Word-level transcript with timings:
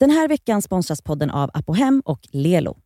Den 0.00 0.10
här 0.10 0.28
veckan 0.28 0.62
sponsras 0.62 1.02
podden 1.02 1.30
av 1.30 1.50
Apohem 1.54 2.02
och 2.04 2.20
Lelo. 2.32 2.76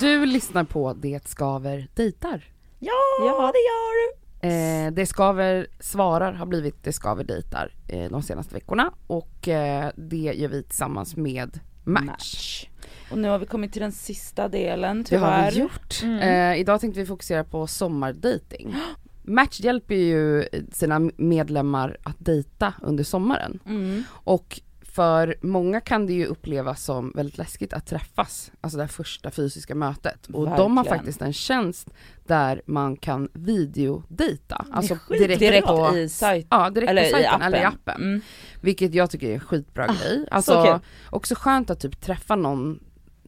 Du 0.00 0.26
lyssnar 0.26 0.64
på 0.64 0.92
Det 0.92 1.28
Skaver 1.28 1.88
dejtar. 1.94 2.44
Ja, 2.78 2.92
ja 3.18 3.52
det 3.52 3.58
gör 3.58 3.94
du. 4.02 4.14
Eh, 4.48 4.92
det 4.92 5.06
Skaver 5.06 5.66
svarar 5.80 6.32
har 6.32 6.46
blivit 6.46 6.84
Det 6.84 6.92
Skaver 6.92 7.24
dejtar 7.24 7.74
eh, 7.88 8.10
de 8.10 8.22
senaste 8.22 8.54
veckorna 8.54 8.92
och 9.06 9.48
eh, 9.48 9.90
det 9.96 10.16
gör 10.16 10.48
vi 10.48 10.62
tillsammans 10.62 11.16
med 11.16 11.60
Match. 11.84 12.04
Match. 12.04 12.66
Och 13.12 13.18
nu 13.18 13.28
har 13.28 13.38
vi 13.38 13.46
kommit 13.46 13.72
till 13.72 13.82
den 13.82 13.92
sista 13.92 14.48
delen 14.48 15.04
Det 15.08 15.16
har 15.16 15.28
tyvärr. 15.28 15.50
vi 15.52 15.58
gjort. 15.60 16.02
Mm. 16.02 16.18
Eh, 16.52 16.60
idag 16.60 16.80
tänkte 16.80 17.00
vi 17.00 17.06
fokusera 17.06 17.44
på 17.44 17.66
sommardating. 17.66 18.74
Match 19.24 19.60
hjälper 19.60 19.94
ju 19.94 20.44
sina 20.72 21.10
medlemmar 21.16 21.96
att 22.02 22.16
dejta 22.18 22.74
under 22.82 23.04
sommaren 23.04 23.58
Mm. 23.66 24.04
och 24.10 24.60
för 24.94 25.34
många 25.42 25.80
kan 25.80 26.06
det 26.06 26.12
ju 26.12 26.26
upplevas 26.26 26.84
som 26.84 27.12
väldigt 27.14 27.38
läskigt 27.38 27.72
att 27.72 27.86
träffas, 27.86 28.52
alltså 28.60 28.76
det 28.78 28.82
här 28.82 28.88
första 28.88 29.30
fysiska 29.30 29.74
mötet. 29.74 30.26
Och 30.26 30.44
de 30.46 30.76
har 30.76 30.84
Verkligen. 30.84 30.98
faktiskt 30.98 31.22
en 31.22 31.32
tjänst 31.32 31.88
där 32.26 32.62
man 32.66 32.96
kan 32.96 33.28
videodejta. 33.32 34.66
Alltså 34.72 34.98
direkt, 35.08 35.40
Direkt 35.40 35.66
på, 35.66 35.96
i 35.96 36.08
sajt, 36.08 36.46
ja, 36.50 36.70
direkt 36.70 36.90
eller 36.90 37.02
på 37.02 37.08
i 37.08 37.10
sajten 37.10 37.30
appen. 37.34 37.46
eller 37.46 37.60
i 37.60 37.64
appen. 37.64 38.02
Mm. 38.02 38.20
Vilket 38.60 38.94
jag 38.94 39.10
tycker 39.10 39.28
är 39.28 39.34
en 39.34 39.40
skitbra 39.40 39.84
Ah, 39.84 39.94
grej. 40.04 40.24
så 40.28 40.34
Alltså 40.34 40.80
också 41.10 41.34
skönt 41.34 41.70
att 41.70 41.80
typ 41.80 42.00
träffa 42.00 42.36
någon 42.36 42.80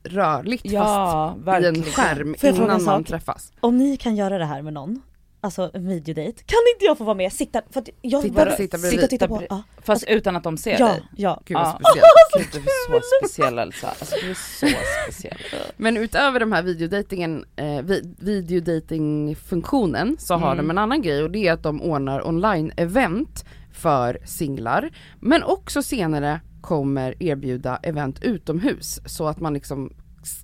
rörligt 0.05 0.65
Ja, 0.65 0.85
fast 0.85 1.41
i 1.41 1.45
verkligen. 1.45 1.77
en 1.77 1.83
skärm 1.83 2.35
innan 2.43 2.85
man 2.85 3.05
träffas. 3.05 3.53
Om 3.61 3.79
ni 3.79 3.97
kan 3.97 4.17
göra 4.17 4.39
det 4.39 4.45
här 4.45 4.63
med 4.63 4.73
någon, 4.73 5.03
alltså 5.41 5.71
en 5.75 5.89
videodate, 5.89 6.33
kan 6.47 6.59
inte 6.75 6.85
jag 6.85 6.99
få 6.99 7.05
vara 7.05 7.15
med? 7.15 7.33
Sitta, 7.33 7.63
för 7.71 7.81
att 7.81 7.89
jag 8.03 8.23
Sitta- 8.23 8.35
bara- 8.45 8.57
sitta 8.57 8.79
bredvid. 8.79 8.91
sitta 8.91 9.05
och 9.05 9.11
titta 9.11 9.29
på. 9.29 9.43
Ja, 9.51 9.63
Fast 9.83 10.05
utan 10.09 10.37
att 10.37 10.43
de 10.43 10.57
ser 10.57 10.77
ja, 10.81 10.87
dig. 10.89 11.03
ja. 11.17 11.43
Gud 11.45 11.57
vad 11.57 11.69
speciellt. 11.69 12.53
Gud, 12.53 12.63
du 12.63 12.69
är 12.71 13.01
så 13.01 13.27
speciell 13.27 13.59
Elsa, 13.59 13.89
alltså 13.89 14.15
du 14.23 14.31
är 14.31 14.35
så 14.35 14.67
speciell. 15.05 15.39
Men 15.77 15.97
utöver 15.97 16.41
de 16.41 16.53
här 16.53 16.63
videodatingen, 16.63 17.45
eh, 17.57 17.83
vi, 17.83 18.15
videodatingfunktionen 18.19 20.17
så 20.19 20.35
har 20.35 20.53
Mm. 20.53 20.67
de 20.67 20.71
en 20.71 20.79
annan 20.79 21.03
grej 21.03 21.23
och 21.23 21.31
det 21.31 21.49
är 21.49 21.53
att 21.53 21.63
de 21.63 21.83
ordnar 21.83 22.27
online-event 22.29 23.45
för 23.73 24.19
singlar. 24.25 24.91
Men 25.21 25.43
också 25.43 25.83
senare 25.83 26.41
kommer 26.61 27.23
erbjuda 27.23 27.77
event 27.83 28.23
utomhus 28.25 29.01
så 29.07 29.27
att 29.29 29.41
man 29.41 29.55
liksom 29.55 29.93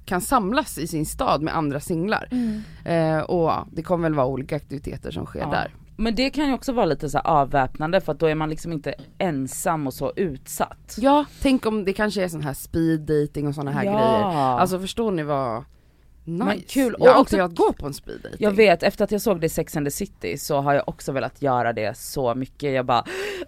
kan 0.04 0.20
samlas 0.20 0.78
i 0.78 0.86
sin 0.86 1.06
stad 1.06 1.42
med 1.42 1.56
andra 1.56 1.80
singlar. 1.80 2.28
Mm. 2.30 2.62
Eh, 2.84 3.20
och 3.22 3.52
det 3.72 3.82
kommer 3.82 4.02
väl 4.02 4.14
vara 4.14 4.26
olika 4.26 4.56
aktiviteter 4.56 5.10
som 5.10 5.26
sker 5.26 5.40
Ja. 5.40 5.50
där. 5.50 5.74
Men 5.96 6.14
det 6.14 6.30
kan 6.30 6.46
ju 6.46 6.54
också 6.54 6.72
vara 6.72 6.86
lite 6.86 7.10
så 7.10 7.18
avväpnande 7.18 8.00
för 8.00 8.12
att 8.12 8.18
då 8.18 8.26
är 8.26 8.34
man 8.34 8.50
liksom 8.50 8.72
inte 8.72 8.94
ensam 9.18 9.86
och 9.86 9.94
så 9.94 10.12
utsatt. 10.16 10.96
Ja, 11.00 11.24
tänk 11.42 11.66
om 11.66 11.84
det 11.84 11.92
kanske 11.92 12.24
är 12.24 12.28
sån 12.28 12.42
här 12.42 12.54
speed 12.54 13.00
dating 13.00 13.48
och 13.48 13.54
såna 13.54 13.70
här 13.70 13.84
Ja. 13.84 13.90
grejer. 13.92 14.24
Alltså 14.58 14.80
förstår 14.80 15.10
ni 15.10 15.22
vad 15.22 15.64
nice? 16.24 16.44
Men 16.44 16.60
kul. 16.60 16.96
Jag 16.98 17.06
har 17.06 17.14
Och 17.14 17.20
också- 17.20 17.36
velat 17.36 17.54
gå 17.54 17.72
på 17.72 17.86
en 17.86 17.94
speed 17.94 18.20
dating. 18.20 18.36
Jag 18.38 18.50
vet, 18.50 18.82
efter 18.82 19.04
att 19.04 19.12
jag 19.12 19.20
såg 19.20 19.40
det 19.40 19.46
i 19.46 19.48
Sex 19.48 19.76
and 19.76 19.86
the 19.86 19.90
City 19.90 20.38
så 20.38 20.60
har 20.60 20.74
jag 20.74 20.88
också 20.88 21.12
velat 21.12 21.42
göra 21.42 21.72
det 21.72 21.96
så 21.96 22.34
mycket. 22.34 22.72
Jag 22.72 22.86
bara, 22.86 23.04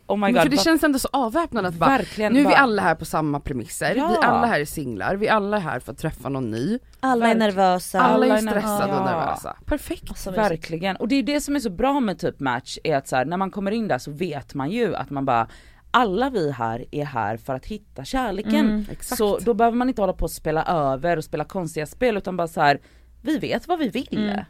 oh 0.07 0.17
my 0.17 0.21
Men 0.21 0.33
god. 0.33 0.43
för 0.43 0.49
det 0.49 0.57
vad- 0.57 0.65
känns 0.65 0.83
ändå 0.85 0.99
så 0.99 1.09
avväpnande 1.13 1.69
att 1.69 1.75
bara, 1.75 1.99
nu 2.17 2.25
är 2.25 2.31
vi 2.31 2.45
bara- 2.45 2.55
alla 2.57 2.83
här 2.83 2.95
på 2.95 3.05
samma 3.05 3.41
premisser, 3.41 3.95
Ja. 3.97 4.09
vi 4.09 4.27
alla 4.27 4.47
här 4.47 4.61
är 4.61 4.65
singlar, 4.65 5.17
vi 5.17 5.29
alla 5.29 5.57
är 5.57 5.61
här 5.61 5.81
för 5.81 5.93
att 5.93 5.99
träffa 5.99 6.29
någon 6.29 6.51
ny. 6.51 6.79
Alla 7.01 7.29
är 7.29 7.35
nervösa. 7.35 8.01
Alla, 8.01 8.27
är 8.27 8.37
stressade 8.37 8.61
nervösa. 8.61 8.85
och 8.85 9.09
Ja. 9.09 9.19
nervösa. 9.21 9.57
Perfekt. 9.67 10.05
Alltså. 10.09 10.31
Verkligen, 10.31 10.97
och 10.97 11.09
det 11.09 11.15
är 11.15 11.23
det 11.23 11.41
som 11.41 11.57
är 11.57 11.61
så 11.61 11.71
bra 11.71 12.01
med 12.01 12.19
typ 12.19 12.41
match 12.41 12.79
är 12.85 12.97
att 12.97 13.09
så 13.09 13.17
här, 13.17 13.25
när 13.25 13.37
man 13.37 13.51
kommer 13.51 13.71
in 13.71 13.89
där 13.89 13.99
så 13.99 14.11
vet 14.11 14.55
man 14.55 14.71
ju 14.71 14.95
att 14.97 15.11
man 15.11 15.25
bara 15.25 15.49
alla 15.95 16.31
vi 16.31 16.51
här 16.53 16.85
är 16.91 17.05
här 17.05 17.37
för 17.37 17.55
att 17.55 17.67
hitta 17.67 18.05
kärleken. 18.05 18.55
Mm. 18.55 18.85
Så 19.01 19.39
då 19.39 19.55
behöver 19.55 19.77
man 19.77 19.89
inte 19.89 20.03
hålla 20.03 20.13
på 20.13 20.25
och 20.25 20.31
spela 20.31 20.65
över 20.65 21.17
och 21.17 21.25
spela 21.25 21.45
konstiga 21.45 21.87
spel 21.87 22.17
utan 22.17 22.37
bara 22.37 22.49
så 22.49 22.61
här. 22.61 22.81
vi 23.23 23.39
vet 23.39 23.69
vad 23.69 23.79
vi 23.79 23.89
vill. 23.89 24.09
Mm. 24.19 24.29
Ja, 24.29 24.45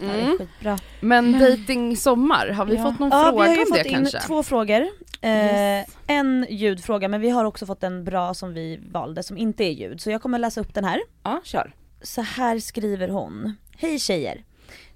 det 0.00 0.06
är 0.06 0.36
Mm. 0.66 0.78
Men 1.00 1.32
dating 1.38 1.96
sommar, 1.96 2.48
har 2.48 2.64
vi 2.64 2.74
Ja. 2.76 2.82
fått 2.82 2.98
någon 2.98 3.10
Ja, 3.12 3.24
vi 3.24 3.30
fråga 3.30 3.46
har 3.48 3.54
ju 3.54 3.60
om 3.60 3.66
fått 3.66 3.76
det 3.82 3.88
in 3.88 3.94
kanske? 3.94 4.20
två 4.20 4.42
frågor. 4.42 4.86
Eh, 5.20 5.30
Yes. 5.30 5.88
En 6.06 6.46
ljudfråga, 6.50 7.08
men 7.08 7.20
vi 7.20 7.30
har 7.30 7.44
också 7.44 7.66
fått 7.66 7.82
en 7.82 8.04
bra 8.04 8.34
som 8.34 8.54
vi 8.54 8.80
valde 8.92 9.22
som 9.22 9.38
inte 9.38 9.64
är 9.64 9.70
ljud. 9.70 10.00
Så 10.00 10.10
jag 10.10 10.22
kommer 10.22 10.38
läsa 10.38 10.60
upp 10.60 10.74
den 10.74 10.84
här. 10.84 11.00
Ja, 11.22 11.40
kör. 11.44 11.72
Så 12.02 12.20
här 12.22 12.58
skriver 12.58 13.08
hon. 13.08 13.54
Hej 13.76 13.98
tjejer! 13.98 14.44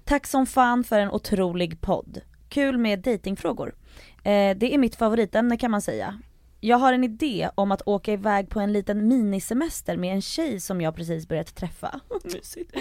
Tack 0.05 0.27
som 0.27 0.45
fan 0.45 0.83
för 0.83 0.99
en 0.99 1.11
otrolig 1.11 1.81
podd. 1.81 2.21
Kul 2.49 2.77
med 2.77 2.99
datingfrågor. 2.99 3.75
Eh, 4.23 4.57
det 4.57 4.73
är 4.73 4.77
mitt 4.77 4.95
favoritämne 4.95 5.57
kan 5.57 5.71
man 5.71 5.81
säga. 5.81 6.19
Jag 6.65 6.77
har 6.77 6.93
en 6.93 7.03
idé 7.03 7.49
om 7.55 7.71
att 7.71 7.81
åka 7.85 8.13
iväg 8.13 8.49
på 8.49 8.59
en 8.59 8.73
liten 8.73 9.07
minisemester 9.07 9.97
med 9.97 10.13
en 10.13 10.21
tjej 10.21 10.59
som 10.59 10.81
jag 10.81 10.95
precis 10.95 11.27
börjat 11.27 11.55
träffa. 11.55 11.99
Mysigt. 12.23 12.75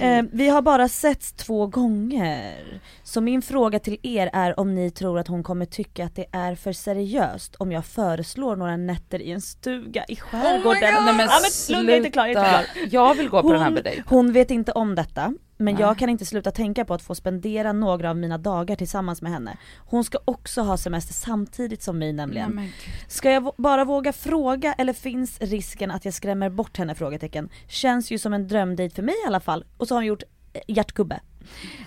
Eh, 0.00 0.22
vi 0.32 0.48
har 0.48 0.62
bara 0.62 0.88
setts 0.88 1.32
två 1.32 1.66
gånger. 1.66 2.80
Så 3.02 3.20
min 3.20 3.42
fråga 3.42 3.78
till 3.78 3.98
er 4.02 4.30
är 4.32 4.60
om 4.60 4.74
ni 4.74 4.90
tror 4.90 5.18
att 5.18 5.28
hon 5.28 5.42
kommer 5.42 5.66
tycka 5.66 6.04
att 6.04 6.16
det 6.16 6.26
är 6.32 6.54
för 6.54 6.72
seriöst 6.72 7.54
om 7.54 7.72
jag 7.72 7.84
föreslår 7.86 8.56
några 8.56 8.76
nätter 8.76 9.22
i 9.22 9.30
en 9.32 9.40
stuga 9.40 10.04
i 10.08 10.16
skärgården. 10.16 10.80
Nej 10.80 11.14
men 11.14 11.18
ja, 11.26 11.40
men 11.42 11.76
lugn, 11.76 11.88
jag 11.88 11.94
är 11.94 11.96
inte 11.96 12.10
klar, 12.10 12.26
jag 12.26 12.44
är 12.44 12.60
inte 12.60 12.70
klar. 12.72 12.88
Jag 12.90 13.14
vill 13.14 13.28
gå 13.28 13.42
på 13.42 13.52
den 13.52 13.60
här 13.60 13.66
Hon, 13.66 13.74
med 13.74 13.84
dig. 13.84 14.02
hon 14.06 14.32
vet 14.32 14.50
inte 14.50 14.72
om 14.72 14.94
detta, 14.94 15.34
men 15.60 15.74
Nej. 15.74 15.82
jag 15.82 15.98
kan 15.98 16.08
inte 16.08 16.26
sluta 16.26 16.50
tänka 16.50 16.84
på 16.84 16.94
att 16.94 17.02
få 17.02 17.14
spendera 17.14 17.72
några 17.72 18.10
av 18.10 18.16
mina 18.16 18.38
dagar 18.38 18.76
tillsammans 18.76 19.22
med 19.22 19.32
henne. 19.32 19.56
Hon 19.78 20.04
ska 20.04 20.18
också 20.24 20.60
ha 20.62 20.76
semester 20.76 21.14
samtidigt 21.14 21.82
som 21.82 21.98
mig 21.98 22.12
nämligen. 22.12 22.52
Nej, 22.54 22.72
Ska 23.08 23.30
jag 23.30 23.52
bara 23.56 23.84
våga 23.84 24.12
fråga 24.12 24.72
eller 24.72 24.92
finns 24.92 25.40
risken 25.40 25.90
att 25.90 26.04
jag 26.04 26.14
skrämmer 26.14 26.50
bort 26.50 26.76
henne? 26.76 26.94
Frågetecken. 26.94 27.48
Känns 27.68 28.10
ju 28.10 28.18
som 28.18 28.32
en 28.32 28.48
drömdejt 28.48 28.94
för 28.94 29.02
mig 29.02 29.14
i 29.24 29.26
alla 29.26 29.40
fall. 29.40 29.64
Och 29.76 29.88
så 29.88 29.94
har 29.94 30.00
hon 30.00 30.06
gjort 30.06 30.22
eh, 30.52 30.60
hjärtgubbe. 30.68 31.20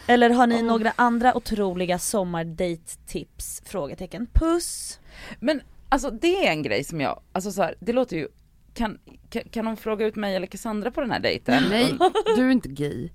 Eller 0.07 0.29
har 0.29 0.47
ni 0.47 0.55
Åh. 0.55 0.63
några 0.63 0.93
andra 0.95 1.37
otroliga 1.37 1.99
sommardejttips? 1.99 3.61
Frågetecken. 3.65 4.27
Puss! 4.33 4.99
Men 5.39 5.61
alltså 5.89 6.09
det 6.09 6.47
är 6.47 6.51
en 6.51 6.63
grej 6.63 6.83
som 6.83 7.01
jag, 7.01 7.19
alltså 7.31 7.51
så 7.51 7.61
här, 7.61 7.75
det 7.79 7.93
låter 7.93 8.17
ju, 8.17 8.27
kan, 8.73 8.99
kan, 9.29 9.41
kan 9.51 9.67
hon 9.67 9.77
fråga 9.77 10.05
ut 10.05 10.15
mig 10.15 10.35
eller 10.35 10.47
Cassandra 10.47 10.91
på 10.91 11.01
den 11.01 11.11
här 11.11 11.19
dejten? 11.19 11.63
Nej, 11.69 11.93
du 12.35 12.47
är 12.47 12.51
inte 12.51 12.69
gay. 12.69 13.09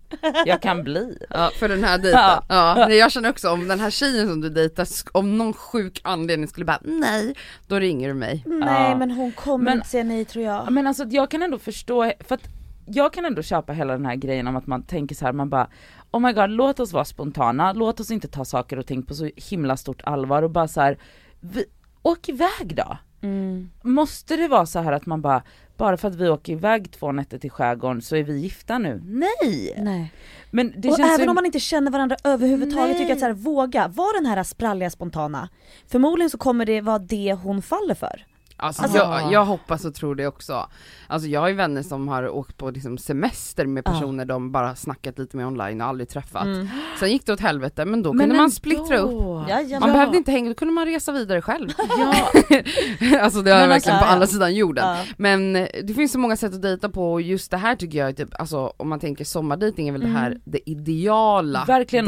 Jag 0.47 0.63
kan 0.63 0.83
bli. 0.85 1.19
Ja, 1.31 1.51
för 1.59 1.69
den 1.69 1.85
här 1.85 1.99
dejten. 1.99 2.21
Ja. 2.21 2.43
Ja. 2.49 2.91
jag 2.91 3.13
känner 3.13 3.31
också 3.31 3.51
om 3.51 3.69
den 3.69 3.81
här 3.81 3.91
tjejen 3.91 4.29
som 4.29 4.41
du 4.41 4.49
dejtar, 4.51 4.87
om 5.13 5.39
någon 5.39 5.53
sjuk 5.53 6.01
anledning 6.05 6.49
skulle 6.49 6.67
bara 6.67 6.79
nej, 6.83 7.35
då 7.67 7.79
ringer 7.79 8.09
du 8.09 8.15
mig. 8.15 8.43
Nej 8.47 8.91
Ja. 8.91 8.97
men 8.97 9.11
hon 9.11 9.33
kommer 9.33 9.65
Men- 9.65 9.75
inte 9.77 9.89
säga 9.89 10.05
nej 10.05 10.25
tror 10.25 10.45
jag. 10.45 10.67
Ja, 10.67 10.71
Men 10.71 10.87
alltså 10.87 11.05
jag 11.05 11.31
kan 11.31 11.43
ändå 11.43 11.59
förstå, 11.59 12.13
för 12.21 12.35
att 12.35 12.43
jag 12.87 13.13
kan 13.13 13.25
ändå 13.25 13.43
köpa 13.43 13.73
hela 13.73 13.93
den 13.93 14.07
här 14.07 14.15
grejen 14.17 14.47
om 14.47 14.57
att 14.57 14.67
man 14.67 14.83
tänker 14.83 15.15
så 15.15 15.25
här, 15.25 15.33
man 15.33 15.51
bara 15.51 15.69
Oh 16.11 16.21
my 16.21 16.33
god, 16.33 16.51
låt 16.51 16.81
oss 16.81 16.93
vara 16.93 17.05
spontana, 17.05 17.73
låt 17.73 18.01
oss 18.01 18.11
inte 18.11 18.29
ta 18.29 18.45
saker 18.45 18.79
och 18.79 18.87
ting 18.87 19.03
på 19.03 19.15
så 19.15 19.31
himla 19.37 19.77
stort 19.77 20.03
allvar 20.05 20.43
och 20.43 20.51
bara 20.51 20.69
så 20.69 20.81
här, 20.81 20.99
vi, 21.41 21.65
åk 22.03 22.29
iväg 22.29 22.75
då. 22.77 22.97
Mm. 23.21 23.71
Måste 23.83 24.37
det 24.37 24.49
vara 24.49 24.67
så 24.67 24.79
här 24.79 24.93
att 24.93 25.07
man 25.07 25.21
bara, 25.21 25.43
bara 25.77 25.97
för 25.97 26.09
att 26.09 26.15
vi 26.15 26.29
åker 26.29 26.53
iväg 26.53 26.91
två 26.91 27.13
nätter 27.13 27.39
till 27.39 27.51
skärgården 27.51 28.03
så 28.03 28.17
är 28.17 28.23
vi 28.23 28.39
gifta 28.39 28.79
nu? 28.79 29.03
Nej! 29.05 29.75
Nej. 29.79 30.13
Men 30.51 30.73
det 30.77 30.89
och 30.89 30.97
känns 30.97 31.11
även 31.11 31.25
ju... 31.25 31.29
om 31.29 31.35
man 31.35 31.47
inte 31.47 31.61
känner 31.61 31.91
varandra 31.91 32.17
överhuvudtaget 32.25 32.89
Nej. 32.89 32.99
tycker 32.99 33.09
jag 33.09 33.13
att 33.13 33.21
så 33.21 33.27
här, 33.27 33.33
våga, 33.33 33.89
var 33.89 34.23
den 34.23 34.27
här 34.27 34.43
spralliga 34.43 34.91
spontana. 34.91 35.49
Förmodligen 35.87 36.31
så 36.31 36.39
kommer 36.39 36.67
det 36.67 36.81
vara 36.81 36.99
det 36.99 37.33
hon 37.43 37.63
faller 37.63 37.95
för. 37.95 38.27
Alltså, 38.61 38.83
Alltså- 38.83 38.99
jag, 38.99 39.33
jag 39.33 39.45
hoppas 39.45 39.85
och 39.85 39.95
tror 39.95 40.15
det 40.15 40.27
också. 40.27 40.67
Alltså 41.07 41.29
jag 41.29 41.41
har 41.41 41.49
ju 41.49 41.55
vänner 41.55 41.83
som 41.83 42.09
har 42.09 42.29
åkt 42.29 42.57
på 42.57 42.71
liksom 42.71 42.99
semester 42.99 43.67
med 43.67 43.83
Ja. 43.87 43.91
personer 43.93 44.25
de 44.25 44.53
bara 44.53 44.75
snackat 44.77 45.19
lite 45.19 45.37
med 45.37 45.47
online 45.47 45.81
och 45.81 45.87
aldrig 45.87 46.09
träffat. 46.09 46.45
Mm. 46.45 46.69
Sen 47.01 47.11
gick 47.11 47.27
det 47.27 47.33
åt 47.33 47.41
helvete 47.41 47.85
men 47.85 48.03
då 48.03 48.13
Men 48.13 48.27
kunde 48.27 48.41
man 48.41 48.51
splittra 48.51 48.99
upp. 48.99 49.21
Man 49.23 49.49
Ja. 49.69 49.81
behövde 49.81 50.17
inte 50.17 50.33
hänga, 50.33 50.49
då 50.49 50.55
kunde 50.55 50.75
man 50.75 50.85
resa 50.87 51.13
vidare 51.13 51.43
själv. 51.43 51.69
Ja, 51.79 52.15
alltså 53.21 53.43
det 53.43 53.51
var 53.53 53.59
Men 53.61 53.69
verkligen 53.69 53.99
på 53.99 54.05
ja. 54.05 54.09
andra 54.09 54.27
sidan 54.27 54.55
jorden. 54.55 54.85
Ja. 54.89 55.05
Men 55.17 55.57
eh, 55.57 55.69
det 55.85 55.95
finns 55.95 56.13
så 56.13 56.19
många 56.19 56.37
sätt 56.37 56.55
att 56.55 56.63
dejta 56.63 56.89
på 56.89 57.13
och 57.13 57.23
just 57.23 57.51
det 57.51 57.57
här 57.57 57.77
tycker 57.77 57.99
jag 57.99 58.09
är 58.09 58.13
typ, 58.13 58.41
alltså 58.41 58.73
om 58.77 58.89
man 58.89 59.01
tänker 59.01 59.25
sommardejting 59.25 59.89
är 59.89 59.93
väl 59.93 60.01
det 60.01 60.07
här 60.07 60.27
Mm. 60.27 60.41
det 60.45 60.71
ideala 60.71 61.65
Verkligen. 61.67 62.07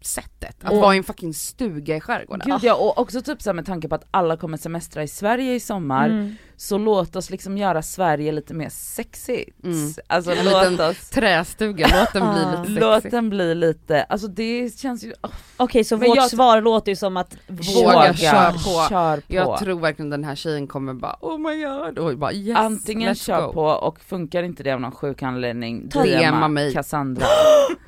Dejtingsättet. 0.00 0.64
Att 0.64 0.72
Och- 0.72 0.80
vara 0.80 0.94
i 0.94 0.98
en 0.98 1.04
fucking 1.04 1.34
stuga 1.34 1.96
i 1.96 2.00
skärgården. 2.00 2.42
gud 2.50 2.58
ja 2.62 2.74
och 2.74 2.98
också 2.98 3.22
typ 3.22 3.42
så 3.42 3.50
här 3.50 3.54
med 3.54 3.66
tanke 3.66 3.88
på 3.88 3.94
att 3.94 4.04
alla 4.10 4.36
kommer 4.36 4.56
semestra 4.56 5.02
i 5.02 5.08
Sverige 5.08 5.54
i 5.54 5.60
sommar 5.60 6.08
Mm. 6.08 6.34
Så 6.62 6.78
låt 6.78 7.16
oss 7.16 7.30
liksom 7.30 7.58
göra 7.58 7.82
Sverige 7.82 8.32
lite 8.32 8.54
mer 8.54 8.68
sexigt. 8.68 9.64
Mm. 9.64 9.92
Alltså 10.06 10.30
En 10.32 10.44
låt 10.44 10.70
liten 10.70 10.90
oss, 10.90 11.10
Trästuga, 11.10 11.86
låt 12.00 12.12
den 12.12 12.32
bli 12.32 12.42
Ah. 12.44 12.50
lite 12.50 12.62
sexig. 12.64 12.80
låt 12.80 13.10
den 13.10 13.30
bli 13.30 13.54
lite, 13.54 14.02
alltså 14.02 14.26
det 14.28 14.78
känns 14.80 15.04
ju, 15.04 15.12
oh, 15.22 15.30
Okej 15.56 15.84
så 15.84 15.96
Men 15.96 16.08
vårt 16.08 16.16
jag- 16.16 16.30
svar 16.30 16.60
låter 16.60 16.92
ju 16.92 16.96
som 16.96 17.16
att 17.16 17.36
Våga, 17.46 18.14
kör 18.14 18.52
på. 18.52 18.88
kör 18.88 19.16
på. 19.16 19.22
Jag 19.34 19.58
tror 19.58 19.80
verkligen 19.80 20.10
den 20.10 20.24
här 20.24 20.34
tjejen 20.34 20.66
kommer 20.66 20.94
bara 20.94 21.16
oh 21.20 21.38
my 21.38 21.64
god 21.64 21.98
och 21.98 22.18
bara 22.18 22.32
yes, 22.32 22.56
Antingen 22.58 23.14
let's 23.14 23.24
kör 23.26 23.46
go. 23.46 23.52
på 23.52 23.62
och 23.64 24.00
funkar 24.00 24.42
inte 24.42 24.62
det 24.62 24.72
av 24.72 24.80
någon 24.80 24.92
sjuk 24.92 25.22
anledning, 25.22 25.88
DMa 25.88 26.48
mig. 26.48 26.72
Cassandra. 26.72 27.26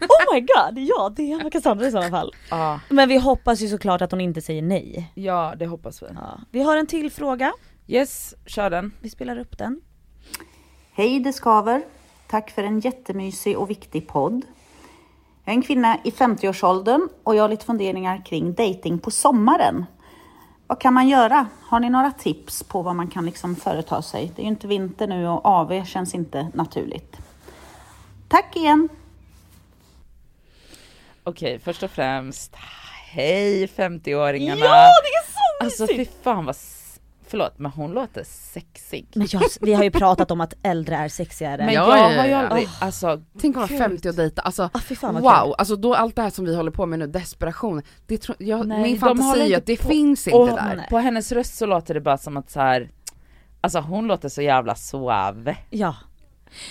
Oh 0.02 0.34
my 0.34 0.40
god, 0.40 0.78
ja 0.78 1.12
det 1.16 1.32
är 1.32 1.50
Cassandra 1.50 1.86
i 1.86 1.90
sådana 1.90 2.10
fall. 2.10 2.34
ja, 2.50 2.80
Men 2.88 3.08
vi 3.08 3.16
hoppas 3.18 3.60
ju 3.60 3.68
såklart 3.68 4.02
att 4.02 4.10
hon 4.10 4.20
inte 4.20 4.40
säger 4.40 4.62
nej. 4.62 5.10
ja, 5.14 5.54
det 5.58 5.66
hoppas 5.66 6.02
vi. 6.02 6.06
Ja. 6.14 6.40
Vi 6.50 6.62
har 6.62 6.76
en 6.76 6.86
till 6.86 7.10
fråga, 7.10 7.52
Yes, 7.92 8.34
kör 8.46 8.70
den. 8.70 8.92
vi 9.00 9.10
spelar 9.10 9.38
upp 9.38 9.58
den. 9.58 9.80
Hej 10.92 11.20
det 11.20 11.32
skaver! 11.32 11.82
Tack 12.26 12.50
för 12.50 12.64
en 12.64 12.80
jättemysig 12.80 13.58
och 13.58 13.70
viktig 13.70 14.08
podd. 14.08 14.42
Jag 15.44 15.52
är 15.52 15.56
en 15.56 15.62
kvinna 15.62 15.98
i 16.04 16.10
50-årsåldern 16.10 17.08
och 17.22 17.36
jag 17.36 17.42
har 17.42 17.48
lite 17.48 17.66
funderingar 17.66 18.24
kring 18.24 18.54
dating 18.54 18.98
på 18.98 19.10
sommaren. 19.10 19.84
Vad 20.66 20.80
kan 20.80 20.94
man 20.94 21.08
göra? 21.08 21.46
Har 21.62 21.80
ni 21.80 21.90
några 21.90 22.10
tips 22.10 22.62
på 22.62 22.82
vad 22.82 22.96
man 22.96 23.10
kan 23.10 23.26
liksom 23.26 23.56
företa 23.56 24.02
sig? 24.02 24.32
Det 24.36 24.42
är 24.42 24.44
ju 24.44 24.50
inte 24.50 24.66
vinter 24.66 25.06
nu 25.06 25.28
och 25.28 25.46
AV 25.46 25.84
känns 25.84 26.14
inte 26.14 26.48
naturligt. 26.54 27.16
Tack 28.28 28.56
igen! 28.56 28.88
Okej, 31.24 31.58
först 31.58 31.82
och 31.82 31.90
främst, 31.90 32.56
hej 33.10 33.66
50-åringarna! 33.66 34.58
Ja 34.58 34.90
det 35.02 35.08
är 35.08 35.32
så 35.32 35.64
Alltså 35.64 35.86
fy 35.86 36.06
fan 36.22 36.44
vad, 36.44 36.56
förlåt 37.32 37.58
men 37.58 37.70
hon 37.70 37.90
låter 37.93 38.25
sexig. 38.25 39.06
Men 39.14 39.26
jag, 39.31 39.43
vi 39.61 39.75
har 39.75 39.84
ju 39.84 39.90
pratat 39.90 40.31
om 40.31 40.40
att 40.40 40.55
äldre 40.62 40.96
är 40.96 41.08
sexigare. 41.08 41.64
Men 41.64 41.75
Ja, 41.75 41.96
jag 41.99 42.12
ja, 42.14 42.19
har 42.20 42.26
ju 42.26 42.32
aldrig, 42.32 42.69
alltså 42.81 43.23
Tänk 43.40 43.56
att 43.56 43.61
vara 43.61 43.67
Gud. 43.69 43.79
50 43.79 44.08
och 44.08 44.14
dejta, 44.14 44.43
alltså 44.43 44.70
ah, 44.75 44.79
fy 44.81 44.94
fan 44.94 45.14
vad 45.14 45.23
wow, 45.23 45.44
kul. 45.44 45.55
alltså 45.58 45.76
då 45.76 45.94
allt 45.94 46.17
det 46.17 46.23
här 46.23 46.31
som 46.31 46.44
vi 46.44 46.56
håller 46.56 46.70
på 46.70 46.87
med 46.87 46.99
nu, 46.99 47.06
desperation, 47.06 47.82
det 48.06 48.19
tro, 48.19 48.34
jag, 48.38 48.67
Nej, 48.67 48.82
min 48.82 48.93
de 48.94 48.99
fantasi 49.00 49.52
är 49.52 49.56
att 49.58 49.67
det 49.67 49.82
på- 49.82 49.88
finns 49.88 50.26
inte 50.26 50.38
och 50.38 50.46
där. 50.49 50.87
på 50.90 50.99
hennes 50.99 51.32
röst 51.32 51.55
så 51.55 51.67
låter 51.67 51.94
det 51.94 52.00
bara 52.00 52.19
som 52.19 52.37
att 52.37 52.50
så 52.50 52.61
här. 52.61 52.90
alltså 53.61 53.81
hon 53.81 54.06
låter 54.06 54.28
så 54.28 54.43
jävla 54.43 54.75
suave. 54.75 55.56
Ja. 55.70 55.96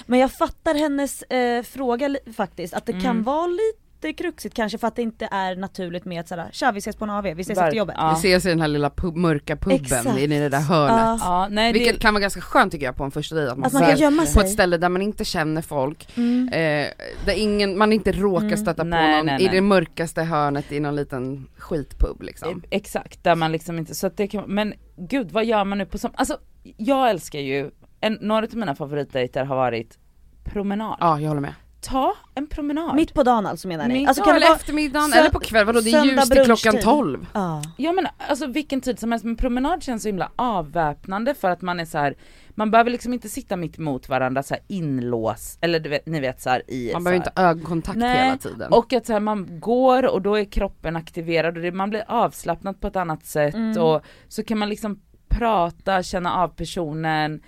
Men 0.05 0.19
jag 0.19 0.31
fattar 0.31 0.73
hennes 0.75 1.21
eh, 1.23 1.63
fråga 1.63 2.15
faktiskt, 2.37 2.73
att 2.73 2.85
det 2.85 2.91
kan 2.93 3.01
Mm. 3.01 3.23
vara 3.23 3.47
lite 3.47 3.77
kruxigt 4.13 4.55
kanske 4.55 4.77
för 4.77 4.87
att 4.87 4.95
det 4.95 5.01
inte 5.01 5.27
är 5.31 5.55
naturligt 5.55 6.05
med 6.05 6.19
att 6.19 6.27
såhär, 6.27 6.49
tja 6.51 6.71
vi 6.71 6.77
ses 6.77 6.95
på 6.95 7.03
en 7.05 7.09
AV, 7.09 7.23
vi 7.23 7.41
ses 7.41 7.57
Ver- 7.57 7.63
efter 7.63 7.77
jobbet. 7.77 7.95
Ja. 7.97 8.09
Vi 8.09 8.29
ses 8.29 8.45
i 8.45 8.49
den 8.49 8.61
här 8.61 8.67
lilla 8.67 8.89
pub, 8.89 9.15
mörka 9.15 9.55
puben 9.55 10.17
inne 10.17 10.35
i 10.35 10.39
det 10.39 10.49
där 10.49 10.59
hörnet. 10.61 10.97
Ja. 10.97 11.17
Ja, 11.21 11.47
nej 11.51 11.73
Vilket 11.73 11.93
det, 11.95 11.99
kan 12.01 12.13
vara 12.13 12.21
ganska 12.21 12.41
skönt 12.41 12.71
tycker 12.71 12.85
jag 12.85 12.95
på 12.95 13.03
en 13.03 13.11
första 13.11 13.35
dejt, 13.35 13.51
att 13.51 13.57
man, 13.57 13.67
Att 13.67 13.73
man 13.73 13.81
kan 13.81 13.97
gömma 13.97 14.21
på 14.21 14.27
sig. 14.27 14.41
ett 14.43 14.49
ställe 14.51 14.77
där 14.77 14.89
man 14.89 15.01
inte 15.01 15.25
känner 15.25 15.61
folk, 15.61 16.17
Mm. 16.17 16.47
eh, 16.47 16.87
där 17.25 17.33
ingen, 17.37 17.77
man 17.77 17.93
inte 17.93 18.11
råkar 18.11 18.45
Mm. 18.45 18.57
stöta 18.57 18.81
på 18.83 18.87
Nej, 18.87 19.17
någon 19.17 19.25
nej, 19.25 19.41
i 19.41 19.45
nej. 19.45 19.55
det 19.55 19.61
mörkaste 19.61 20.23
hörnet 20.23 20.71
i 20.71 20.79
någon 20.79 20.95
liten 20.95 21.47
skitpub 21.57 22.21
liksom. 22.21 22.63
exakt, 22.69 23.23
där 23.23 23.35
man 23.35 23.51
liksom 23.51 23.77
inte, 23.79 23.95
så 23.95 24.07
att 24.07 24.17
det 24.17 24.27
kan, 24.27 24.43
men 24.47 24.73
gud 24.97 25.31
vad 25.31 25.45
gör 25.45 25.63
man 25.65 25.77
nu 25.77 25.85
på 25.85 25.97
som, 25.97 26.11
alltså 26.15 26.37
jag 26.77 27.09
älskar 27.09 27.39
ju, 27.39 27.71
en, 28.01 28.17
några 28.21 28.45
av 28.45 28.55
mina 28.55 28.75
favoritdejter 28.75 29.43
har 29.45 29.55
varit 29.55 29.97
promenad. 30.43 30.97
Ja 30.99 31.19
jag 31.19 31.27
håller 31.27 31.41
med. 31.41 31.53
Ta 31.81 32.13
en 32.35 32.47
promenad. 32.47 32.95
Mitt 32.95 33.13
på 33.13 33.23
dagen 33.23 33.45
alltså 33.45 33.67
menar 33.67 33.87
ni? 33.87 33.93
Mitt- 33.93 34.07
Alltså 34.07 34.23
kan 34.23 34.33
det 34.33 34.37
eller 34.37 34.47
vara, 34.47 34.55
eftermiddagen 34.57 35.13
eller 35.13 35.29
på 35.29 35.39
kväll, 35.39 35.65
vadå 35.65 35.81
det 35.81 35.91
är 35.93 36.05
ljust 36.05 36.31
till 36.31 36.43
klockan 36.45 36.71
brunchtid? 36.71 36.81
12. 36.83 37.27
ja. 37.33 37.61
Ja 37.77 37.91
men 37.91 38.07
alltså 38.17 38.47
vilken 38.47 38.81
tid 38.81 38.99
som 38.99 39.11
helst, 39.11 39.25
men 39.25 39.35
promenad 39.35 39.83
känns 39.83 40.01
så 40.03 40.09
himla 40.09 40.31
avväpnande 40.35 41.33
för 41.33 41.49
att 41.49 41.61
man 41.61 41.79
är 41.79 41.85
så 41.85 41.97
här. 41.97 42.15
man 42.55 42.71
behöver 42.71 42.91
liksom 42.91 43.13
inte 43.13 43.29
sitta 43.29 43.55
mitt 43.55 43.77
emot 43.79 44.09
varandra 44.09 44.43
så 44.43 44.53
här 44.53 44.63
inlås, 44.67 45.57
eller 45.61 45.79
vet, 45.89 46.05
ni 46.05 46.19
vet 46.19 46.41
så 46.41 46.49
här 46.49 46.63
i 46.71 46.89
Man 46.93 47.01
så 47.01 47.03
behöver 47.03 47.19
här. 47.25 47.29
inte 47.29 47.41
ögonkontakt 47.41 47.97
Nej, 47.97 48.25
hela 48.25 48.37
tiden. 48.37 48.73
Och 48.73 48.93
att 48.93 49.05
så 49.05 49.13
här, 49.13 49.19
man 49.19 49.59
går 49.59 50.07
och 50.07 50.21
då 50.21 50.35
är 50.39 50.45
kroppen 50.45 50.95
aktiverad 50.95 51.57
och 51.57 51.63
det, 51.63 51.71
man 51.71 51.89
blir 51.89 52.03
avslappnad 52.07 52.81
på 52.81 52.87
ett 52.87 52.95
annat 52.95 53.25
sätt 53.25 53.53
Mm. 53.55 53.77
och 53.83 54.01
så 54.27 54.43
kan 54.43 54.57
man 54.57 54.69
liksom 54.69 54.99
prata, 55.29 56.03
känna 56.03 56.33
av 56.35 56.47
personen. 56.47 57.41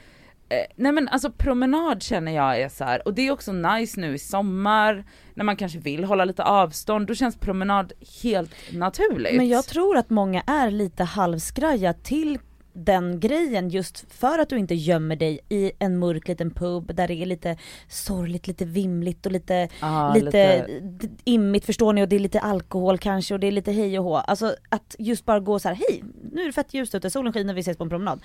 Eh, 0.53 0.65
nej 0.75 0.91
men 0.91 1.07
alltså 1.07 1.31
promenad 1.31 2.03
känner 2.03 2.31
jag 2.31 2.61
är 2.61 2.69
så 2.69 2.83
här 2.83 3.07
och 3.07 3.13
det 3.13 3.27
är 3.27 3.31
också 3.31 3.51
nice 3.51 4.00
nu 4.00 4.15
i 4.15 4.19
sommar 4.19 5.03
när 5.33 5.44
man 5.44 5.55
kanske 5.55 5.79
vill 5.79 6.03
hålla 6.03 6.25
lite 6.25 6.44
avstånd, 6.44 7.07
då 7.07 7.15
känns 7.15 7.38
promenad 7.38 7.94
helt 8.23 8.51
naturligt. 8.73 9.35
Men 9.38 9.47
jag 9.47 9.65
tror 9.65 9.97
att 9.97 10.09
många 10.09 10.41
är 10.47 10.71
lite 10.71 11.03
halvskraja 11.03 11.94
till 11.94 12.39
den 12.75 13.19
grejen 13.19 13.69
just 13.69 14.05
för 14.13 14.39
att 14.39 14.50
du 14.50 14.57
inte 14.57 14.75
gömmer 14.75 15.15
dig 15.15 15.39
i 15.50 15.71
en 15.79 16.00
mörk 16.00 16.27
liten 16.27 16.51
pub 16.51 16.95
där 16.95 17.07
det 17.07 17.13
är 17.13 17.25
lite 17.25 17.57
sorgligt, 17.88 18.47
lite 18.47 18.65
vimligt 18.65 19.25
och 19.25 19.31
lite, 19.31 19.69
Ja, 19.81 20.13
lite, 20.13 20.65
d- 20.81 21.07
immigt 21.23 21.65
förstår 21.65 21.94
ni 21.94 22.03
och 22.03 22.07
det 22.09 22.15
är 22.15 22.19
lite 22.19 22.39
alkohol 22.39 22.97
kanske 22.97 23.33
och 23.33 23.39
det 23.39 23.47
är 23.47 23.51
lite 23.51 23.71
hej 23.71 23.99
och 23.99 24.06
hå. 24.06 24.15
Alltså 24.15 24.56
att 24.69 24.95
just 24.99 25.25
bara 25.25 25.39
gå 25.39 25.59
så 25.59 25.67
här: 25.67 25.75
hej 25.75 26.03
nu 26.33 26.41
är 26.41 26.45
det 26.45 26.51
fett 26.53 26.74
ljust 26.74 26.95
ute, 26.95 27.09
solen 27.09 27.33
skiner, 27.33 27.53
vi 27.53 27.59
ses 27.62 27.77
på 27.77 27.83
en 27.83 27.89
promenad. 27.89 28.21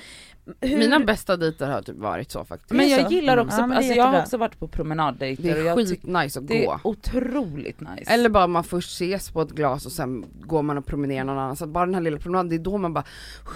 Hur, 0.61 0.79
Mina 0.79 1.01
bästa 1.01 1.37
dejter 1.37 1.67
har 1.71 1.83
typ 1.83 1.97
varit 1.97 2.31
så 2.31 2.45
faktiskt. 2.45 2.71
Men 2.71 2.79
Det 2.87 2.93
jag 2.97 3.07
så? 3.07 3.13
gillar 3.13 3.33
Mm. 3.33 3.47
också, 3.47 3.61
Ja, 3.61 3.67
det 3.67 3.73
är 3.73 3.77
alltså 3.77 3.93
jag 3.93 4.05
har 4.05 4.21
också 4.21 4.37
varit 4.37 4.59
på 4.59 4.69
promenaddejter 4.69 5.43
Det 5.43 5.51
är 5.69 5.77
skitnice 5.77 6.39
att 6.41 6.49
det 6.49 6.65
gå. 6.65 6.73
är 6.73 6.79
otroligt 6.85 7.81
nice. 7.81 8.11
Eller 8.13 8.29
bara 8.29 8.47
man 8.47 8.65
först 8.65 8.91
ses 8.93 9.31
på 9.31 9.43
ett 9.43 9.51
glas 9.51 9.87
och 9.87 9.93
sen 9.93 10.25
går 10.41 10.63
man 10.63 10.79
och 10.79 10.87
promenerar 10.87 11.25
någon 11.25 11.39
annanstans. 11.39 11.73
Bara 11.73 11.87
den 11.87 11.95
här 11.95 12.03
lilla 12.03 12.19
promenaden, 12.19 12.49
det 12.49 12.55
är 12.55 12.59
då 12.59 12.79
man 12.79 12.93
bara, 12.95 13.05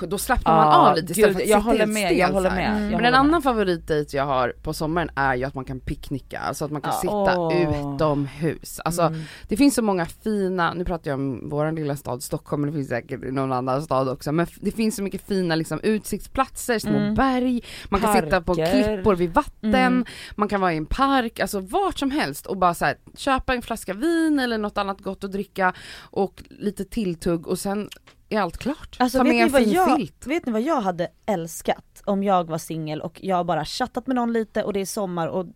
då 0.08 0.19
slappnar 0.19 0.54
man 0.56 0.66
Ja, 0.66 0.90
av 0.90 0.96
lite 0.96 1.12
istället 1.12 1.28
gud, 1.28 1.37
för 1.37 1.43
att 1.43 1.49
jag 1.49 1.58
sitta 1.60 1.70
håller 1.70 1.87
med, 1.87 2.06
stel 2.06 2.19
jag 2.19 2.28
håller 2.28 2.50
så 2.50 2.56
med. 2.56 2.70
Mm. 2.70 2.82
jag 2.90 2.96
Men 2.96 3.04
en 3.04 3.14
annan 3.14 3.43
favoritdejt 3.43 4.16
jag 4.16 4.25
har 4.25 4.52
på 4.62 4.72
sommaren 4.72 5.10
är 5.16 5.34
ju 5.34 5.44
att 5.44 5.54
man 5.54 5.64
kan 5.64 5.81
picknicka, 5.81 6.38
alltså 6.38 6.64
att 6.64 6.70
man 6.70 6.82
kan 6.82 6.93
Ja. 6.94 7.00
sitta 7.00 7.38
Åh. 7.40 7.94
utomhus. 7.94 8.81
Alltså 8.84 9.02
Mm. 9.02 9.20
det 9.49 9.56
finns 9.56 9.75
så 9.75 9.82
många 9.82 10.06
fina, 10.06 10.75
nu 10.75 10.84
pratar 10.84 11.10
jag 11.10 11.20
om 11.20 11.49
vår 11.49 11.72
lilla 11.72 11.96
stad 11.96 12.22
Stockholm, 12.22 12.62
men 12.62 12.70
det 12.70 12.76
finns 12.76 12.88
säkert 12.88 13.25
i 13.25 13.31
någon 13.31 13.52
annan 13.52 13.82
stad 13.82 14.08
också, 14.08 14.32
f- 14.42 14.58
det 14.60 14.70
finns 14.70 14.96
så 14.96 15.02
mycket 15.02 15.26
fina 15.28 15.54
liksom 15.54 15.80
utsiktsplatser, 15.82 16.78
små 16.78 16.96
Mm. 16.98 17.14
berg, 17.14 17.60
man 17.90 18.00
kan 18.00 18.14
sitta 18.22 18.40
på 18.40 18.54
Parker. 18.54 18.94
klippor 18.94 19.14
vid 19.16 19.34
vatten, 19.34 19.74
Mm. 19.74 20.04
man 20.36 20.48
kan 20.48 20.60
vara 20.60 20.72
i 20.72 20.76
en 20.76 20.86
park, 20.86 21.40
alltså 21.40 21.60
vart 21.60 21.98
som 21.98 22.10
helst 22.10 22.46
och 22.46 22.56
bara 22.56 22.74
så 22.74 22.84
här, 22.84 22.96
köpa 23.16 23.54
en 23.54 23.62
flaska 23.62 23.94
vin 23.94 24.38
eller 24.38 24.58
något 24.58 24.78
annat 24.78 25.00
gott 25.00 25.24
att 25.24 25.32
dricka 25.32 25.72
och 26.00 26.42
lite 26.50 26.84
tilltugg 26.84 27.46
och 27.46 27.58
sen 27.58 27.88
är 28.28 28.40
allt 28.40 28.58
klart. 28.58 28.96
Alltså 29.00 29.18
Ta 29.18 29.24
med 29.24 29.42
en 29.42 29.50
fin 29.50 29.72
jag, 29.72 29.96
filt. 29.96 30.26
vet 30.26 30.46
ni 30.46 30.52
vad 30.52 30.62
jag 30.62 30.80
hade 30.80 31.08
älskat 31.26 32.02
om 32.04 32.22
jag 32.24 32.44
var 32.50 32.58
singel 32.58 33.00
och 33.00 33.18
jag 33.22 33.46
bara 33.46 33.64
chattat 33.64 34.06
med 34.06 34.16
någon 34.16 34.32
lite 34.32 34.62
och 34.64 34.72
det 34.72 34.80
är 34.80 34.86
sommar 34.86 35.28
och 35.28 35.46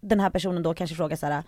den 0.00 0.20
här 0.20 0.30
personen 0.30 0.62
då 0.62 0.74
kanske 0.74 0.96
frågar 0.96 1.16
så 1.16 1.26
här. 1.26 1.42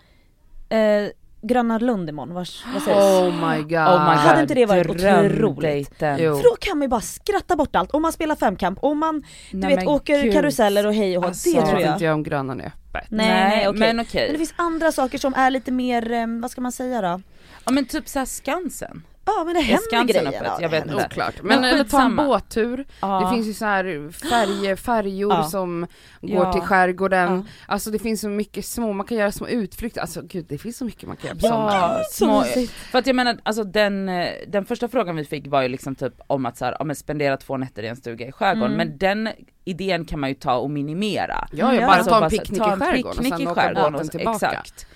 Eh, 0.69 1.09
Gröna 1.43 1.77
Lund 1.77 2.09
imorgon, 2.09 2.33
vad, 2.33 2.47
vad 2.73 2.81
sägs? 2.83 2.97
Oh 2.97 3.49
my 3.49 3.57
god. 3.61 3.77
Oh 3.77 4.09
my 4.09 4.15
god, 4.15 4.17
Hade 4.17 4.41
inte 4.41 4.53
det 4.53 4.65
varit 4.65 4.89
otroligt? 4.89 5.97
För 5.99 6.43
då 6.43 6.55
kan 6.59 6.77
man 6.77 6.81
ju 6.85 6.87
bara 6.89 7.01
skratta 7.01 7.55
bort 7.55 7.75
allt, 7.75 7.91
om 7.91 8.01
man 8.01 8.11
spelar 8.11 8.35
femkamp, 8.35 8.79
om 8.81 8.99
man 8.99 9.23
du 9.51 9.57
Nej, 9.57 9.69
vet 9.69 9.79
men 9.79 9.87
åker 9.87 10.23
gud. 10.23 10.33
karuseller 10.33 10.87
och 10.87 10.93
hej 10.93 11.17
och 11.17 11.25
Alltså, 11.25 11.49
det 11.49 11.55
Jag 11.55 11.65
tror 11.65 11.75
vet 11.77 11.85
jag. 11.85 11.95
inte 11.95 12.05
jag 12.05 12.13
om 12.13 12.23
Grönan 12.23 12.61
är 12.61 12.65
öppet. 12.65 13.05
Nej, 13.09 13.27
nej 13.27 13.67
okej. 13.67 13.79
men 13.79 13.95
Men, 13.95 14.05
okej. 14.05 14.29
det 14.31 14.37
finns 14.37 14.53
andra 14.55 14.91
saker 14.91 15.17
som 15.17 15.33
är 15.33 15.49
lite 15.51 15.71
mer, 15.71 16.11
eh, 16.11 16.25
vad 16.41 16.51
ska 16.51 16.61
man 16.61 16.71
säga 16.71 17.01
då? 17.01 17.21
Ja 17.65 17.71
men 17.71 17.85
typ 17.85 18.07
såhär 18.09 18.25
Skansen. 18.25 19.03
Ja 19.25 19.43
men 19.45 19.53
det 19.53 19.61
händer 19.61 19.83
Skansen 19.83 20.07
grejer. 20.07 20.27
öppet? 20.27 20.41
Ja, 20.45 20.57
Jag 20.61 20.69
vet 20.69 20.85
inte. 20.85 21.05
Oklart. 21.05 21.33
Men 21.43 21.61
Men, 21.61 21.73
eller 21.73 21.83
ta 21.83 22.01
en 22.01 22.15
båttur, 22.15 22.85
Ja. 23.01 23.19
det 23.19 23.35
finns 23.35 23.47
ju 23.47 23.53
så 23.53 23.65
här 23.65 24.11
färg, 24.29 24.75
färjor 24.77 25.33
Ja. 25.33 25.43
som 25.43 25.87
går 26.21 26.45
Ja. 26.45 26.53
till 26.53 26.61
skärgården, 26.61 27.31
Ja. 27.35 27.73
alltså 27.73 27.91
det 27.91 27.99
finns 27.99 28.21
så 28.21 28.29
mycket 28.29 28.65
små, 28.65 28.93
man 28.93 29.05
kan 29.05 29.17
göra 29.17 29.31
små 29.31 29.47
utflykter, 29.47 30.01
alltså 30.01 30.21
gud 30.21 30.45
det 30.49 30.57
finns 30.57 30.77
så 30.77 30.85
mycket 30.85 31.07
man 31.07 31.17
kan 31.17 31.27
göra 31.27 31.39
på 31.39 31.47
Ja, 31.47 32.01
sommaren. 32.11 32.53
Små, 32.53 32.69
för 32.91 32.99
att 32.99 33.07
jag 33.07 33.15
menar 33.15 33.37
alltså 33.43 33.63
den, 33.63 34.09
eh, 34.09 34.27
den 34.47 34.65
första 34.65 34.87
frågan 34.87 35.15
vi 35.15 35.25
fick 35.25 35.47
var 35.47 35.61
ju 35.61 35.67
liksom 35.67 35.95
typ 35.95 36.13
om 36.27 36.45
att 36.45 36.57
så 36.57 36.65
här, 36.65 36.75
ja, 36.79 36.85
men 36.85 36.95
spendera 36.95 37.37
två 37.37 37.57
nätter 37.57 37.83
i 37.83 37.87
en 37.87 37.95
stuga 37.95 38.27
i 38.27 38.31
skärgården, 38.31 38.73
Mm. 38.73 38.87
men 38.87 38.97
den 38.97 39.29
idén 39.65 40.05
kan 40.05 40.19
man 40.19 40.29
ju 40.29 40.35
ta 40.35 40.55
och 40.55 40.69
minimera. 40.71 41.47
Ja, 41.51 41.73
Ja. 41.73 41.81
bara 41.81 41.91
Alltså 41.91 42.09
ta 42.11 42.23
en 42.23 42.29
picknick 42.29 42.61
i 42.61 42.69
en 42.69 42.79
skärgården 42.79 43.19
och 43.19 43.25
sen 43.37 43.47
åka 43.47 43.89
båten 43.91 44.09
tillbaka. 44.09 44.47
Exakt. 44.51 44.87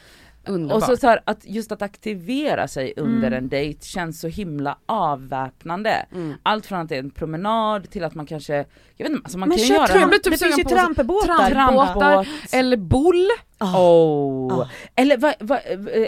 Underbart. 0.50 0.78
Och 0.78 0.84
så, 0.84 0.98
så 0.98 1.08
här, 1.08 1.20
att 1.26 1.46
just 1.46 1.72
att 1.72 1.82
aktivera 1.82 2.68
sig 2.68 2.94
under 2.98 3.28
Mm. 3.28 3.34
en 3.44 3.50
dejt 3.50 3.86
känns 3.86 4.20
så 4.20 4.28
himla 4.28 4.78
avväpnande. 4.86 6.06
Mm. 6.14 6.34
Allt 6.44 6.66
från 6.66 6.80
att 6.80 6.90
det 6.90 6.96
är 6.96 7.00
en 7.00 7.10
promenad 7.12 7.90
till 7.90 8.04
att 8.04 8.16
man 8.16 8.26
kanske, 8.26 8.56
jag 8.96 9.06
vet 9.06 9.10
inte, 9.10 9.22
alltså 9.24 9.38
man 9.38 9.50
Men 9.50 9.58
kan 9.58 9.68
köp 9.68 9.90
göra 9.90 10.08
blir 10.08 10.20
typ 10.20 10.32
det 10.34 10.38
finns 10.46 10.60
ju 10.60 10.64
trampebåtar. 10.64 11.50
trampbåtar. 11.50 12.28
Eller 12.54 12.78
boll, 12.78 13.28
Ah, 13.58 13.80
Oh. 13.82 14.60
Ah. 14.60 14.70
Eller, 14.96 15.18
vad, 15.18 15.34
vad, 15.40 15.60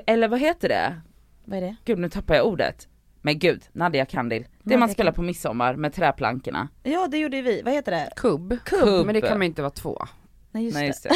eller 0.08 0.28
vad 0.28 0.40
heter 0.40 0.70
det? 0.70 1.02
Vad 1.46 1.58
är 1.58 1.62
det? 1.62 1.76
Gud 1.86 2.00
nu 2.00 2.10
tappar 2.10 2.36
jag 2.36 2.46
ordet. 2.48 2.88
Men 3.22 3.40
gud, 3.40 3.64
Nadia 3.74 4.06
Kandil. 4.06 4.42
Det 4.42 4.50
Nadia 4.64 4.78
man 4.78 4.90
spelar 4.90 5.12
på 5.12 5.22
midsommar 5.22 5.76
med 5.76 5.94
träplankorna. 5.94 6.68
Ja 6.84 7.08
det 7.12 7.18
gjorde 7.18 7.42
vi, 7.42 7.62
vad 7.62 7.74
heter 7.74 7.92
det? 7.92 8.10
kubb. 8.16 8.58
Kubb. 8.66 9.06
Men 9.06 9.14
det 9.16 9.22
kan 9.22 9.30
man 9.38 9.42
ju 9.42 9.46
inte 9.46 9.62
vara 9.62 9.72
två. 9.72 10.06
Nej 10.52 10.64
just 10.66 10.74
Nej 10.76 10.84
det. 10.84 10.88
just 10.88 11.04
det. 11.04 11.10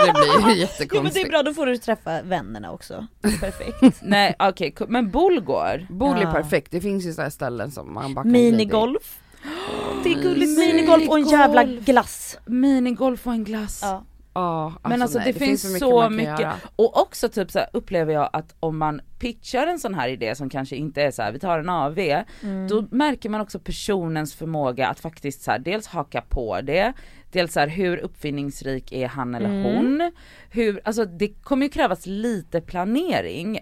Så 0.00 0.06
det 0.06 0.12
blir 0.12 0.22
ju 0.24 0.32
Jo 0.38 0.40
men 0.42 0.48
det 0.54 0.60
jättekonstigt. 0.60 1.26
är 1.26 1.30
bra, 1.30 1.42
då 1.42 1.54
får 1.54 1.66
du 1.66 1.76
träffa 1.76 2.22
vännerna 2.22 2.72
också. 2.72 3.06
Perfekt. 3.40 3.98
Nej 4.02 4.34
okej, 4.38 4.74
ku- 4.76 4.86
men 4.88 5.10
boll 5.10 5.40
går. 5.40 5.86
Boll 5.90 6.16
är 6.16 6.22
Ja. 6.22 6.32
perfekt, 6.32 6.70
det 6.72 6.80
finns 6.80 7.04
ju 7.06 7.12
så 7.12 7.22
här 7.22 7.30
ställen 7.30 7.70
som 7.70 7.94
man 7.94 8.14
bara 8.14 8.22
kan 8.22 8.32
Minigolf. 8.32 9.18
Det 10.04 10.10
är 10.12 10.22
gulligt, 10.22 10.58
minigolf 10.58 11.08
och 11.08 11.18
en 11.18 11.24
jävla 11.28 11.64
glass. 11.64 12.38
Minigolf 12.46 13.26
och 13.26 13.32
en 13.32 13.44
glass. 13.44 13.80
Ja. 13.82 14.04
Ja, 14.36 14.72
Men 14.88 15.02
alltså, 15.02 15.18
nej, 15.18 15.32
det, 15.32 15.38
finns 15.38 15.62
så 15.62 15.68
mycket, 15.68 15.80
så 15.80 16.10
mycket, 16.10 16.40
göra. 16.40 16.54
och 16.76 17.00
också 17.02 17.28
typ 17.28 17.50
så 17.50 17.58
här, 17.58 17.68
upplever 17.72 18.12
jag 18.14 18.30
att 18.32 18.54
om 18.60 18.78
man 18.78 19.00
pitchar 19.18 19.66
en 19.66 19.78
sån 19.78 19.94
här 19.94 20.08
idé 20.08 20.34
som 20.34 20.50
kanske 20.50 20.76
inte 20.76 21.02
är 21.02 21.10
så 21.10 21.22
här, 21.22 21.32
vi 21.32 21.38
tar 21.38 21.58
en 21.58 21.68
AV, 21.68 21.98
Mm. 22.42 22.68
då 22.68 22.86
märker 22.90 23.28
man 23.28 23.40
också 23.40 23.58
personens 23.58 24.34
förmåga 24.34 24.88
att 24.88 25.00
faktiskt 25.00 25.42
så 25.42 25.50
här, 25.50 25.58
dels 25.58 25.86
haka 25.86 26.20
på 26.20 26.60
det, 26.60 26.92
dels 27.32 27.52
så 27.52 27.60
här, 27.60 27.68
hur 27.68 27.96
uppfinningsrik 27.98 28.92
är 28.92 29.06
han 29.08 29.34
eller 29.34 29.48
Mm. 29.48 29.62
hon, 29.62 30.12
hur, 30.50 30.80
alltså 30.84 31.04
det 31.04 31.28
kommer 31.28 31.66
ju 31.66 31.70
krävas 31.70 32.06
lite 32.06 32.60
planering. 32.60 33.60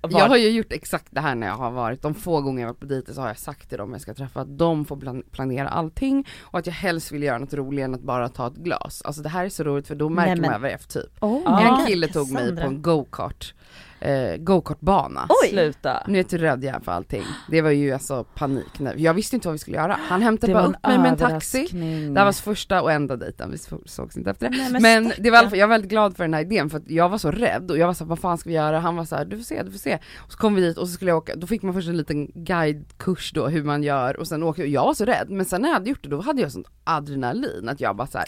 Var- 0.00 0.20
Jag 0.20 0.28
har 0.28 0.36
ju 0.36 0.50
gjort 0.50 0.72
exakt 0.72 1.06
det 1.10 1.20
här 1.20 1.34
när 1.34 1.46
jag 1.46 1.54
har 1.54 1.70
varit, 1.70 2.02
de 2.02 2.14
få 2.14 2.40
gånger 2.40 2.60
jag 2.62 2.68
varit 2.68 2.80
på 2.80 2.86
dejter 2.86 3.12
så 3.12 3.20
har 3.20 3.28
jag 3.28 3.38
sagt 3.38 3.68
till 3.68 3.78
dem 3.78 3.92
jag 3.92 4.00
ska 4.00 4.14
träffa 4.14 4.40
att 4.40 4.58
de 4.58 4.84
får 4.84 4.96
plan- 4.96 5.22
planera 5.30 5.68
allting 5.68 6.26
och 6.40 6.58
att 6.58 6.66
jag 6.66 6.74
helst 6.74 7.12
vill 7.12 7.22
göra 7.22 7.38
något 7.38 7.54
roligare 7.54 7.84
än 7.88 7.94
att 7.94 8.02
bara 8.02 8.28
ta 8.28 8.46
ett 8.46 8.54
glas. 8.56 9.02
Alltså 9.04 9.22
det 9.22 9.28
här 9.28 9.44
är 9.44 9.48
så 9.48 9.64
roligt 9.64 9.86
för 9.86 9.94
då 9.94 10.08
märker 10.08 10.30
Nej, 10.32 10.40
men- 10.40 10.50
man 10.50 10.60
vad 10.60 10.70
det 10.70 10.74
är 10.74 10.78
för 10.78 10.88
typ. 10.88 11.12
Oh 11.22 11.66
En 11.80 11.86
kille 11.86 12.08
tog 12.08 12.30
mig 12.32 12.42
Cassandra. 12.42 12.64
på 12.64 12.70
en 12.70 12.82
go-kart, 12.82 13.54
eh, 14.02 14.36
go-kartbana. 14.36 15.26
Oj. 15.44 15.48
Sluta. 15.50 16.02
Nu 16.06 16.18
är 16.18 16.26
jag 16.30 16.42
rädd 16.42 16.64
jag 16.64 16.84
för 16.84 16.92
allting. 16.92 17.22
Det 17.50 17.62
var 17.62 17.70
ju 17.70 17.92
alltså 17.92 18.24
panik, 18.24 18.66
jag 18.96 19.14
visste 19.14 19.36
inte 19.36 19.48
vad 19.48 19.52
vi 19.52 19.58
skulle 19.58 19.76
göra. 19.76 19.98
Han 20.08 20.22
hämtade 20.22 20.52
Det 20.52 20.54
bara 20.54 20.66
upp 20.66 20.86
mig 20.86 20.98
med 20.98 21.10
en 21.12 21.16
taxi. 21.16 21.68
Det 22.14 22.20
här 22.20 22.24
var 22.24 22.32
första 22.32 22.82
och 22.82 22.92
enda 22.92 23.16
dejten, 23.16 23.50
vi 23.50 23.58
så- 23.58 23.82
sågs 23.86 24.16
inte 24.16 24.30
efter 24.30 24.50
det. 24.50 24.56
Nej, 24.56 24.72
men 24.72 24.82
men 24.82 25.12
det 25.18 25.30
var 25.30 25.38
alla 25.38 25.50
fall, 25.50 25.58
jag 25.58 25.68
var 25.68 25.74
väldigt 25.74 25.90
glad 25.90 26.16
för 26.16 26.24
den 26.24 26.34
här 26.34 26.40
idén 26.40 26.70
för 26.70 26.78
att 26.78 26.90
jag 26.90 27.08
var 27.08 27.18
så 27.18 27.30
rädd 27.30 27.70
och 27.70 27.78
jag 27.78 27.86
var 27.86 27.94
så 27.94 28.04
här, 28.04 28.08
vad 28.08 28.18
fan 28.18 28.38
ska 28.38 28.48
vi 28.48 28.54
göra? 28.56 28.78
Han 28.78 28.96
var 28.96 29.04
så 29.04 29.16
här, 29.16 29.24
du 29.24 29.36
får 29.36 29.44
se, 29.44 29.62
du 29.62 29.70
får 29.70 29.78
se. 29.78 29.98
Och 30.16 30.32
så 30.32 30.38
kom 30.38 30.54
vi 30.54 30.60
dit 30.62 30.78
och 30.78 30.88
så 30.88 30.94
skulle 30.94 31.10
jag 31.10 31.18
åka, 31.18 31.34
då 31.36 31.46
fick 31.46 31.62
man 31.62 31.74
först 31.74 31.88
en 31.88 31.96
liten 31.96 32.26
guidekurs 32.34 33.32
då 33.34 33.48
hur 33.48 33.64
man 33.64 33.82
gör 33.82 34.16
och 34.20 34.26
sen 34.28 34.42
åkte 34.42 34.62
jag, 34.62 34.68
jag 34.68 34.84
var 34.84 34.94
så 34.94 35.04
rädd 35.04 35.26
men 35.30 35.44
sen 35.46 35.62
när 35.62 35.68
jag 35.68 35.74
hade 35.74 35.90
gjort 35.90 36.02
det 36.02 36.08
då 36.08 36.20
hade 36.20 36.42
jag 36.42 36.52
sånt 36.52 36.66
adrenalin 36.84 37.68
att 37.68 37.80
jag 37.80 37.96
bara 37.96 38.06
så 38.06 38.18
här. 38.18 38.26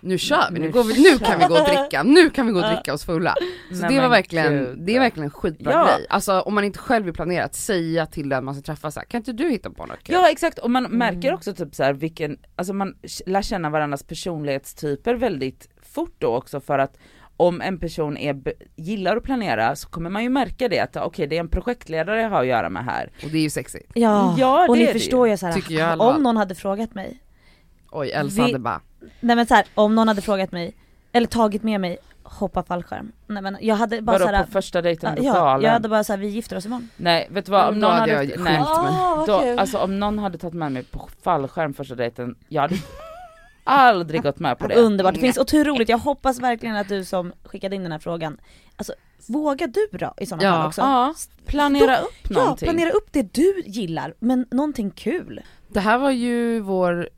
Nu 0.00 0.18
kör 0.18 0.50
vi, 0.52 0.60
nu, 0.60 0.70
går 0.70 0.84
vi, 0.84 1.02
nu 1.02 1.18
kan 1.18 1.38
vi 1.38 1.44
gå 1.44 1.54
och 1.54 1.64
dricka, 1.68 2.02
nu 2.02 2.30
kan 2.30 2.46
vi 2.46 2.52
gå 2.52 2.60
och 2.60 2.66
dricka 2.74 2.94
oss 2.94 3.04
fulla. 3.04 3.34
Så 3.72 3.80
Nej, 3.80 3.94
det 3.94 4.00
var 4.00 4.08
verkligen, 4.08 4.52
gud. 4.58 4.78
det 4.78 4.96
är 4.96 5.00
verkligen 5.00 5.24
en 5.24 5.30
skitbra 5.30 5.72
Ja. 5.72 5.84
grej. 5.96 6.06
Alltså 6.08 6.40
om 6.40 6.54
man 6.54 6.64
inte 6.64 6.78
själv 6.78 7.04
vill 7.04 7.14
planera, 7.14 7.44
att 7.44 7.54
säga 7.54 8.06
till 8.06 8.28
den 8.28 8.44
man 8.44 8.54
ska 8.54 8.62
träffa 8.62 8.90
så 8.90 9.00
här, 9.00 9.06
kan 9.06 9.18
inte 9.18 9.32
du 9.32 9.48
hitta 9.50 9.70
på 9.70 9.86
något 9.86 10.02
kul? 10.02 10.14
Ja 10.14 10.30
exakt 10.30 10.58
och 10.58 10.70
man 10.70 10.86
Mm. 10.86 10.98
märker 10.98 11.34
också 11.34 11.54
typ 11.54 11.74
så 11.74 11.82
här 11.82 11.92
vilken, 11.92 12.38
alltså 12.56 12.72
man 12.72 12.94
lär 13.26 13.42
känna 13.42 13.70
varandras 13.70 14.02
personlighetstyper 14.02 15.14
väldigt 15.14 15.68
fort 15.82 16.14
då 16.18 16.36
också 16.36 16.60
för 16.60 16.78
att 16.78 16.96
om 17.36 17.60
en 17.60 17.78
person 17.78 18.16
är, 18.16 18.36
gillar 18.76 19.16
att 19.16 19.22
planera 19.22 19.76
så 19.76 19.88
kommer 19.88 20.10
man 20.10 20.22
ju 20.22 20.28
märka 20.28 20.68
det 20.68 20.80
att 20.80 20.96
okej 20.96 21.26
det 21.26 21.36
är 21.36 21.40
en 21.40 21.48
projektledare 21.48 22.20
jag 22.22 22.30
har 22.30 22.40
att 22.40 22.46
göra 22.46 22.68
med 22.70 22.84
här. 22.84 23.10
Och 23.24 23.28
det 23.30 23.38
är 23.38 23.42
ju 23.42 23.50
sexigt. 23.50 23.90
Ja, 23.94 24.34
Ja, 24.38 24.66
och 24.68 24.78
ni 24.78 24.86
förstår 24.86 25.26
ju. 25.26 25.32
ju 25.32 25.38
så 25.38 25.46
här, 25.46 25.52
Tycker 25.52 25.74
jag 25.74 25.80
i 25.80 25.82
alla 25.92 26.04
fall. 26.04 26.16
om 26.16 26.22
någon 26.22 26.36
hade 26.36 26.54
frågat 26.54 26.94
mig, 26.94 27.18
Oj 27.98 28.10
Elsa 28.10 28.36
Vi- 28.36 28.42
hade 28.42 28.58
bara, 28.58 28.80
nej 29.20 29.36
men 29.36 29.46
så 29.46 29.54
här, 29.54 29.66
om 29.74 29.94
någon 29.94 30.08
hade 30.08 30.22
frågat 30.22 30.52
mig, 30.52 30.74
eller 31.12 31.26
tagit 31.26 31.62
med 31.62 31.80
mig, 31.80 31.98
hoppa 32.22 32.62
fallskärm. 32.62 33.12
Nej 33.26 33.42
men 33.42 33.56
jag 33.60 33.74
hade 33.76 34.02
bara 34.02 34.12
Vadå 34.18 34.24
såhär, 34.30 34.44
på 34.44 34.50
första 34.50 34.82
dejten 34.82 35.18
ja, 35.24 35.60
jag 35.62 35.70
hade 35.70 35.88
bara 35.88 36.04
såhär, 36.04 36.18
vi 36.20 36.26
gifter 36.28 36.56
oss 36.56 36.66
imorgon. 36.66 36.88
Nej 36.96 37.28
vet 37.30 37.46
du 37.46 37.52
vad, 37.52 37.68
om 37.68 37.80
Då 37.80 37.86
någon 37.88 37.96
hade 37.98 38.12
hade, 38.12 38.24
jag 38.24 38.40
nej, 38.40 38.56
skilt 38.56 38.68
mig. 38.82 38.90
vad 39.16 39.26
då, 39.26 39.40
kul. 39.40 39.58
alltså 39.58 39.78
om 39.78 39.98
någon 40.00 40.18
hade 40.18 40.38
tagit 40.38 40.54
med 40.54 40.72
mig 40.72 40.82
på 40.84 41.08
fallskärm 41.22 41.74
första 41.74 41.94
dejten, 41.94 42.34
jag 42.48 42.62
hade 42.62 42.76
aldrig 43.64 44.22
gått 44.22 44.38
med 44.38 44.58
på 44.58 44.66
det. 44.66 44.74
Underbart, 44.74 45.14
det 45.14 45.20
finns 45.20 45.38
otroligt, 45.38 45.88
jag 45.88 45.98
hoppas 45.98 46.40
verkligen 46.40 46.76
att 46.76 46.88
du 46.88 47.04
som 47.04 47.32
skickade 47.44 47.76
in 47.76 47.82
den 47.82 47.92
här 47.92 47.98
frågan, 47.98 48.38
alltså 48.76 48.92
våga 49.28 49.66
du 49.66 49.88
då 49.98 50.14
i 50.16 50.26
sådana 50.26 50.42
Ja. 50.44 50.52
fall 50.52 50.66
också? 50.66 50.80
Ja, 50.80 51.14
planera 51.46 51.98
upp 51.98 52.10
Ja, 52.30 52.38
någonting. 52.38 52.66
planera 52.68 52.90
upp 52.90 53.08
det 53.12 53.34
du 53.34 53.62
gillar, 53.66 54.14
men 54.18 54.46
någonting 54.50 54.90
kul. 54.90 55.40
Det 55.68 55.80
här 55.80 55.98
var 55.98 56.10
ju 56.10 56.60
vår 56.60 57.08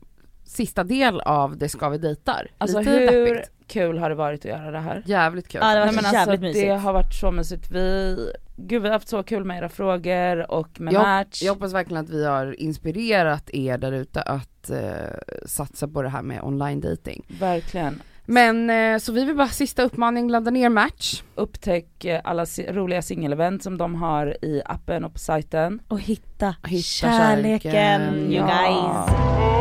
sista 0.49 0.83
del 0.83 1.21
av 1.21 1.57
Det 1.57 1.69
ska 1.69 1.89
vi 1.89 1.97
dejtar. 1.97 2.47
Alltså 2.57 2.79
Lite 2.79 2.91
hur 2.91 3.25
deppigt. 3.35 3.51
kul 3.67 3.97
har 3.97 4.09
det 4.09 4.15
varit 4.15 4.39
att 4.39 4.45
göra 4.51 4.71
det 4.71 4.79
här? 4.79 5.03
Jävligt 5.05 5.47
kul. 5.47 5.61
Ja, 5.63 5.73
det 5.73 5.79
var 5.79 5.85
Nej, 5.85 5.95
men 5.95 6.05
alltså, 6.05 6.15
jävligt 6.19 6.41
det 6.41 6.47
mysigt. 6.47 6.81
har 6.81 6.93
varit 6.93 7.13
så 7.13 7.31
mysigt. 7.31 7.71
Vi, 7.71 8.15
gud 8.57 8.81
vi 8.81 8.87
har 8.87 8.93
haft 8.93 9.07
så 9.07 9.23
kul 9.23 9.43
med 9.45 9.57
era 9.57 9.69
frågor 9.69 10.51
och 10.51 10.81
med 10.81 10.93
jag, 10.93 11.01
match. 11.01 11.41
jag 11.43 11.53
hoppas 11.53 11.73
verkligen 11.73 12.03
att 12.03 12.09
vi 12.09 12.25
har 12.25 12.59
inspirerat 12.61 13.49
er 13.53 13.77
där 13.77 13.91
ute 13.91 14.21
att 14.21 14.69
eh, 14.69 14.79
satsa 15.45 15.87
på 15.87 16.01
det 16.01 16.09
här 16.09 16.21
med 16.21 16.43
online 16.43 16.81
dating. 16.81 17.25
Verkligen. 17.39 18.01
Men 18.25 18.69
eh, 18.69 18.97
så 18.99 19.11
vi 19.11 19.25
vill 19.25 19.35
bara 19.35 19.47
sista 19.47 19.83
uppmaning, 19.83 20.29
ladda 20.29 20.51
ner 20.51 20.69
Match. 20.69 21.23
Upptäck 21.35 22.05
eh, 22.05 22.21
alla 22.23 22.45
si- 22.45 22.71
roliga 22.71 23.01
singelevent 23.01 23.63
som 23.63 23.77
de 23.77 23.95
har 23.95 24.45
i 24.45 24.61
appen 24.65 25.05
och 25.05 25.13
på 25.13 25.19
sajten. 25.19 25.81
Och 25.87 25.99
hitta, 25.99 26.55
Hitta 26.63 26.81
kärleken, 26.83 27.71
kärleken. 27.71 28.15
you 28.31 28.33
Ja. 28.33 28.45
guys. 28.47 29.58